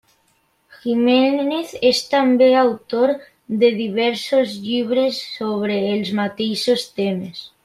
[0.83, 3.13] Jiménez és també autor
[3.65, 7.49] de diversos llibres sobre els mateixos temes.